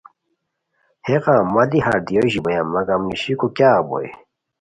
ہے 1.05 1.15
غم 1.23 1.45
مہ 1.53 1.63
دی 1.69 1.79
ہردیو 1.85 2.23
ژیبویان 2.31 2.67
مگم 2.73 3.01
نیشیکو 3.09 3.47
کیاغ 3.55 3.79
بوئے 3.87 4.09